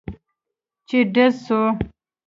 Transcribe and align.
چې 0.87 0.97
ډز 1.13 1.33
سو. 1.45 1.61